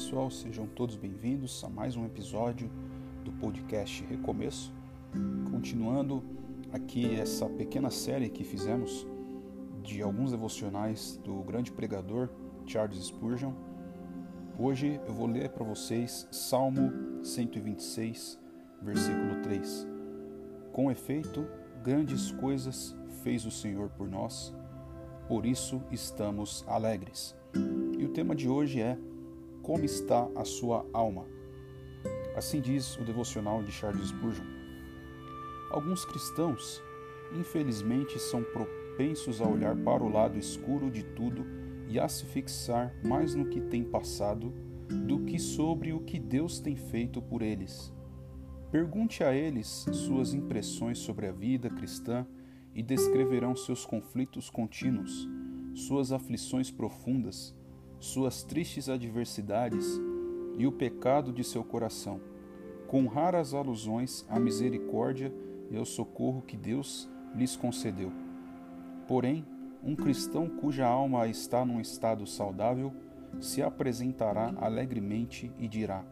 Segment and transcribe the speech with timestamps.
[0.00, 2.70] pessoal, sejam todos bem-vindos a mais um episódio
[3.22, 4.72] do podcast Recomeço.
[5.50, 6.24] Continuando
[6.72, 9.06] aqui essa pequena série que fizemos
[9.82, 12.30] de alguns devocionais do grande pregador
[12.64, 13.52] Charles Spurgeon.
[14.58, 18.40] Hoje eu vou ler para vocês Salmo 126,
[18.80, 19.86] versículo 3.
[20.72, 21.46] Com efeito,
[21.84, 24.54] grandes coisas fez o Senhor por nós,
[25.28, 27.36] por isso estamos alegres.
[27.98, 28.96] E o tema de hoje é
[29.70, 31.28] Como está a sua alma?
[32.34, 34.44] Assim diz o devocional de Charles Spurgeon.
[35.70, 36.82] Alguns cristãos,
[37.38, 41.46] infelizmente, são propensos a olhar para o lado escuro de tudo
[41.88, 44.52] e a se fixar mais no que tem passado
[45.06, 47.94] do que sobre o que Deus tem feito por eles.
[48.72, 52.26] Pergunte a eles suas impressões sobre a vida cristã
[52.74, 55.28] e descreverão seus conflitos contínuos,
[55.76, 57.54] suas aflições profundas,
[58.00, 60.00] suas tristes adversidades
[60.58, 62.20] e o pecado de seu coração,
[62.88, 65.32] com raras alusões à misericórdia
[65.70, 68.10] e ao socorro que Deus lhes concedeu.
[69.06, 69.46] Porém,
[69.84, 72.92] um cristão cuja alma está num estado saudável
[73.38, 76.04] se apresentará alegremente e dirá: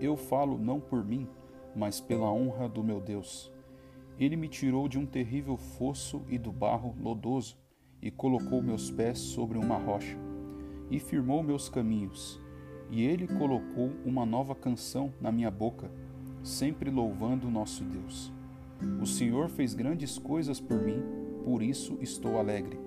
[0.00, 1.28] Eu falo não por mim,
[1.74, 3.52] mas pela honra do meu Deus.
[4.18, 7.58] Ele me tirou de um terrível fosso e do barro lodoso,
[8.00, 10.16] e colocou meus pés sobre uma rocha,
[10.90, 12.40] e firmou meus caminhos.
[12.90, 15.90] E ele colocou uma nova canção na minha boca,
[16.42, 18.32] sempre louvando nosso Deus.
[19.00, 21.02] O Senhor fez grandes coisas por mim,
[21.44, 22.78] por isso estou alegre.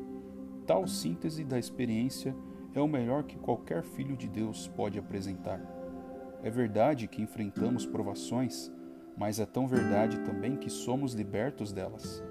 [0.66, 2.36] Tal síntese da experiência
[2.73, 5.59] é o melhor que qualquer filho de Deus pode apresentar.
[6.44, 8.72] É verdade que enfrentamos provações,
[9.18, 12.23] mas é tão verdade também que somos libertos delas.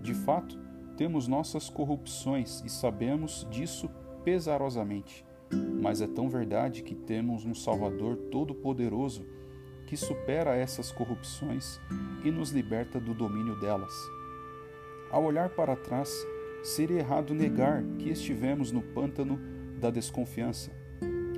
[0.00, 0.58] De fato,
[0.96, 3.88] temos nossas corrupções e sabemos disso
[4.24, 5.24] pesarosamente,
[5.80, 9.24] mas é tão verdade que temos um Salvador todo-poderoso
[9.86, 11.78] que supera essas corrupções
[12.24, 13.92] e nos liberta do domínio delas.
[15.10, 16.10] Ao olhar para trás,
[16.62, 19.38] seria errado negar que estivemos no pântano
[19.78, 20.72] da desconfiança.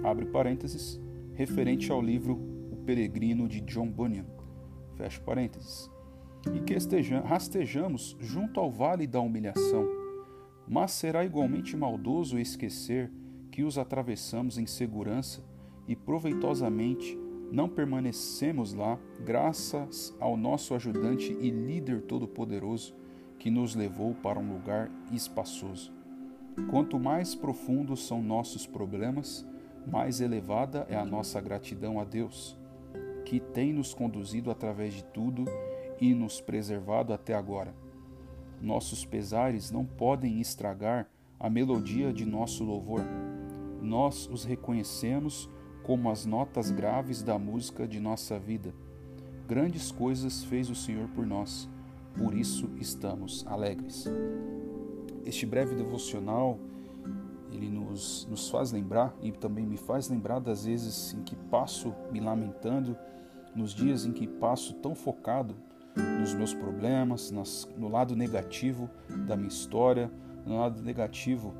[0.05, 1.01] Abre parênteses,
[1.35, 4.27] referente ao livro O Peregrino de John Bunyan.
[4.95, 5.91] Fecha parênteses.
[6.55, 6.77] E que
[7.25, 10.06] rastejamos junto ao vale da humilhação.
[10.69, 13.11] Mas será igualmente maldoso esquecer
[13.51, 15.45] que os atravessamos em segurança
[15.87, 17.19] e proveitosamente
[17.51, 22.95] não permanecemos lá graças ao nosso ajudante e líder todo-poderoso
[23.39, 25.93] que nos levou para um lugar espaçoso.
[26.71, 29.47] Quanto mais profundos são nossos problemas,
[29.87, 32.59] mais elevada é a nossa gratidão a Deus
[33.25, 35.45] que tem nos conduzido através de tudo
[36.01, 37.75] e nos preservado até agora.
[38.61, 41.09] Nossos pesares não podem estragar
[41.39, 43.03] a melodia de nosso louvor.
[43.83, 45.49] Nós os reconhecemos
[45.83, 48.75] como as notas graves da música de nossa vida.
[49.47, 51.69] Grandes coisas fez o Senhor por nós,
[52.19, 54.07] por isso estamos alegres.
[55.25, 56.59] Este breve devocional
[57.53, 61.95] ele nos, nos faz lembrar e também me faz lembrar das vezes em que passo
[62.11, 62.97] me lamentando
[63.55, 65.57] nos dias em que passo tão focado
[66.21, 68.91] nos meus problemas, nas, no lado negativo
[69.27, 70.11] da minha história,
[70.45, 71.55] no lado negativo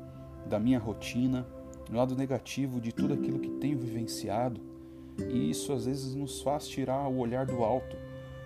[0.47, 1.45] da minha rotina,
[1.89, 4.61] no lado negativo de tudo aquilo que tenho vivenciado.
[5.29, 7.95] E isso às vezes nos faz tirar o olhar do alto,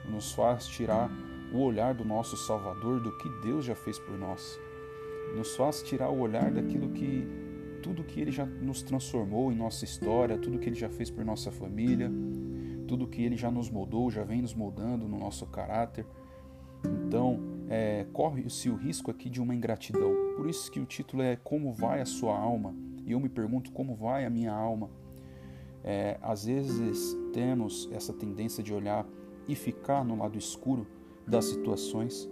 [0.09, 1.12] nos faz tirar
[1.53, 4.58] o olhar do nosso Salvador, do que Deus já fez por nós.
[5.35, 7.28] Nos faz tirar o olhar daquilo que
[7.81, 11.25] tudo que ele já nos transformou em nossa história, tudo que ele já fez por
[11.25, 12.12] nossa família,
[12.91, 16.06] tudo que Ele já nos moldou, já vem nos moldando no nosso caráter.
[17.07, 20.13] Então, é, corre-se o risco aqui de uma ingratidão.
[20.35, 22.75] Por isso que o título é Como vai a sua alma?
[23.06, 24.90] E eu me pergunto como vai a minha alma.
[25.85, 29.08] É, às vezes temos essa tendência de olhar
[29.47, 30.85] e ficar no lado escuro
[31.25, 32.29] das situações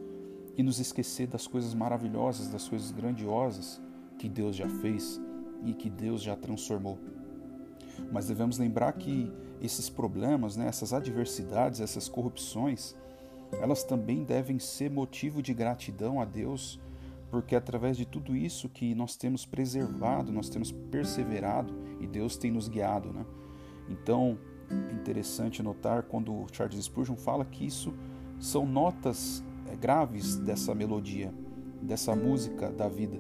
[0.58, 3.82] e nos esquecer das coisas maravilhosas, das coisas grandiosas
[4.18, 5.22] que Deus já fez
[5.64, 7.00] e que Deus já transformou.
[8.12, 9.32] Mas devemos lembrar que
[9.62, 12.96] esses problemas, né, essas adversidades, essas corrupções,
[13.60, 16.80] elas também devem ser motivo de gratidão a Deus,
[17.30, 22.38] porque é através de tudo isso que nós temos preservado, nós temos perseverado e Deus
[22.38, 23.12] tem nos guiado.
[23.12, 23.26] Né?
[23.90, 24.38] Então,
[24.70, 27.94] é interessante notar quando Charles Spurgeon fala que isso
[28.40, 31.34] são notas é, graves dessa melodia,
[31.82, 33.20] dessa música da vida,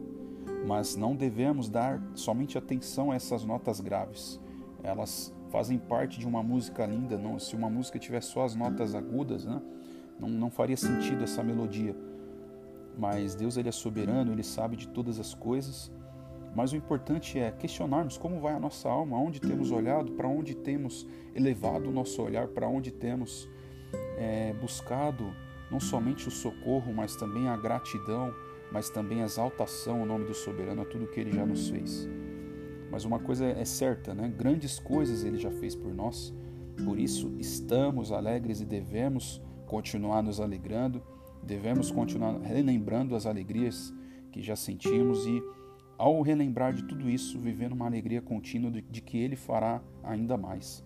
[0.65, 4.39] mas não devemos dar somente atenção a essas notas graves
[4.83, 7.17] elas fazem parte de uma música linda.
[7.17, 9.61] Não, se uma música tivesse só as notas agudas, né,
[10.19, 11.95] não, não faria sentido essa melodia.
[12.97, 15.91] Mas Deus ele é soberano, ele sabe de todas as coisas
[16.55, 20.55] mas o importante é questionarmos como vai a nossa alma, aonde temos olhado, para onde
[20.55, 23.47] temos elevado o nosso olhar, para onde temos
[24.17, 25.33] é, buscado
[25.71, 28.33] não somente o socorro, mas também a gratidão,
[28.71, 32.09] mas também a exaltação ao nome do soberano, a tudo que ele já nos fez.
[32.91, 34.31] Mas uma coisa é certa, né?
[34.35, 36.33] Grandes coisas ele já fez por nós.
[36.83, 41.01] Por isso estamos alegres e devemos continuar nos alegrando,
[41.43, 43.93] devemos continuar relembrando as alegrias
[44.31, 45.43] que já sentimos e
[45.97, 50.83] ao relembrar de tudo isso, vivendo uma alegria contínua de, que ele fará ainda mais.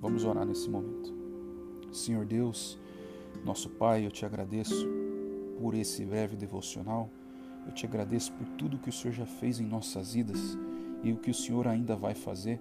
[0.00, 1.12] Vamos orar nesse momento.
[1.90, 2.78] Senhor Deus,
[3.44, 4.86] nosso Pai, eu te agradeço
[5.58, 7.10] por esse breve devocional.
[7.66, 10.56] Eu te agradeço por tudo que o Senhor já fez em nossas vidas
[11.02, 12.60] e o que o Senhor ainda vai fazer.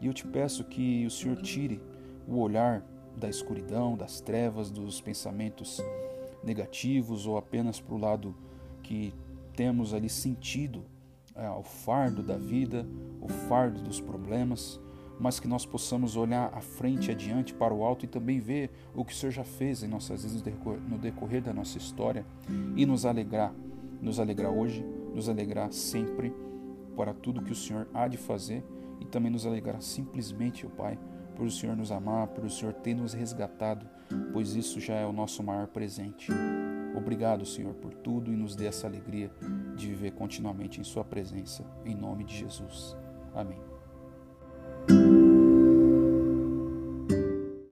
[0.00, 1.80] E eu te peço que o Senhor tire
[2.26, 2.84] o olhar
[3.16, 5.80] da escuridão, das trevas, dos pensamentos
[6.42, 8.34] negativos ou apenas para o lado
[8.82, 9.14] que
[9.54, 10.84] temos ali sentido
[11.34, 12.86] é, o fardo da vida,
[13.20, 14.80] o fardo dos problemas,
[15.18, 19.04] mas que nós possamos olhar à frente, adiante, para o alto e também ver o
[19.04, 20.42] que o Senhor já fez em nossas vidas
[20.88, 22.26] no decorrer da nossa história
[22.76, 23.54] e nos alegrar,
[24.00, 24.84] nos alegrar hoje,
[25.14, 26.34] nos alegrar sempre
[26.96, 28.64] para tudo que o Senhor há de fazer
[29.00, 30.98] e também nos alegrar simplesmente, ó Pai,
[31.34, 33.86] por o Senhor nos amar, por o Senhor ter nos resgatado,
[34.32, 36.30] pois isso já é o nosso maior presente.
[36.94, 39.30] Obrigado, Senhor, por tudo e nos dê essa alegria
[39.74, 41.64] de viver continuamente em Sua presença.
[41.84, 42.96] Em nome de Jesus.
[43.34, 43.71] Amém.